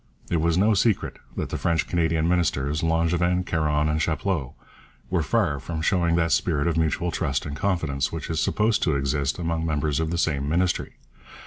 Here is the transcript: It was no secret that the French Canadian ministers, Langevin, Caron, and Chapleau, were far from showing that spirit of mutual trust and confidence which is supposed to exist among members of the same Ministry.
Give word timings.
It 0.31 0.41
was 0.41 0.57
no 0.57 0.73
secret 0.73 1.19
that 1.37 1.49
the 1.49 1.59
French 1.59 1.87
Canadian 1.87 2.27
ministers, 2.27 2.81
Langevin, 2.81 3.43
Caron, 3.45 3.87
and 3.87 4.01
Chapleau, 4.01 4.55
were 5.11 5.21
far 5.21 5.59
from 5.59 5.83
showing 5.83 6.15
that 6.15 6.31
spirit 6.31 6.65
of 6.65 6.75
mutual 6.75 7.11
trust 7.11 7.45
and 7.45 7.55
confidence 7.55 8.11
which 8.11 8.27
is 8.27 8.39
supposed 8.39 8.81
to 8.81 8.95
exist 8.95 9.37
among 9.37 9.63
members 9.63 9.99
of 9.99 10.09
the 10.09 10.17
same 10.17 10.49
Ministry. 10.49 10.93